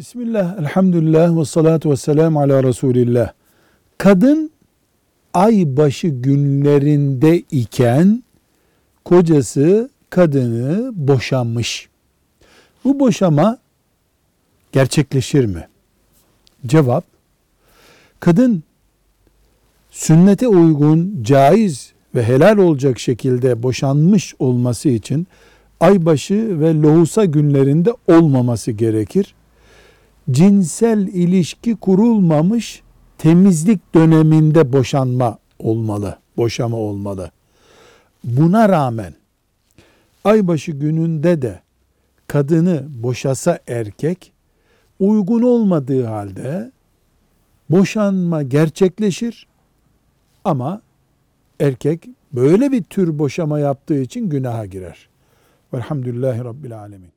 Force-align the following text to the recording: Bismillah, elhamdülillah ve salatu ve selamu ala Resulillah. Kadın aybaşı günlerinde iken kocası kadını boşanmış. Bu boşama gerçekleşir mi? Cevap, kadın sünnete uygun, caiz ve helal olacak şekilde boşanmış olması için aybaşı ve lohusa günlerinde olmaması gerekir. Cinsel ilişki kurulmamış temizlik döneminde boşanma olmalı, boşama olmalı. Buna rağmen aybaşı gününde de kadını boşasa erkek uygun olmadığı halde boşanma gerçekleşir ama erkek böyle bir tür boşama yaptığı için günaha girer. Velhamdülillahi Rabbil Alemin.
Bismillah, 0.00 0.58
elhamdülillah 0.58 1.40
ve 1.40 1.44
salatu 1.44 1.90
ve 1.90 1.96
selamu 1.96 2.40
ala 2.40 2.64
Resulillah. 2.64 3.32
Kadın 3.98 4.50
aybaşı 5.34 6.08
günlerinde 6.08 7.38
iken 7.38 8.22
kocası 9.04 9.90
kadını 10.10 10.92
boşanmış. 10.94 11.88
Bu 12.84 13.00
boşama 13.00 13.58
gerçekleşir 14.72 15.44
mi? 15.44 15.68
Cevap, 16.66 17.04
kadın 18.20 18.62
sünnete 19.90 20.48
uygun, 20.48 21.22
caiz 21.22 21.92
ve 22.14 22.24
helal 22.24 22.58
olacak 22.58 22.98
şekilde 22.98 23.62
boşanmış 23.62 24.34
olması 24.38 24.88
için 24.88 25.26
aybaşı 25.80 26.60
ve 26.60 26.74
lohusa 26.74 27.24
günlerinde 27.24 27.92
olmaması 28.08 28.72
gerekir. 28.72 29.34
Cinsel 30.30 31.06
ilişki 31.06 31.76
kurulmamış 31.76 32.82
temizlik 33.18 33.94
döneminde 33.94 34.72
boşanma 34.72 35.38
olmalı, 35.58 36.18
boşama 36.36 36.76
olmalı. 36.76 37.30
Buna 38.24 38.68
rağmen 38.68 39.14
aybaşı 40.24 40.72
gününde 40.72 41.42
de 41.42 41.60
kadını 42.26 42.86
boşasa 42.88 43.58
erkek 43.68 44.32
uygun 44.98 45.42
olmadığı 45.42 46.04
halde 46.04 46.72
boşanma 47.70 48.42
gerçekleşir 48.42 49.46
ama 50.44 50.82
erkek 51.60 52.08
böyle 52.32 52.72
bir 52.72 52.82
tür 52.82 53.18
boşama 53.18 53.60
yaptığı 53.60 54.00
için 54.00 54.28
günaha 54.28 54.70
girer. 54.70 55.08
Velhamdülillahi 55.74 56.44
Rabbil 56.44 56.78
Alemin. 56.78 57.10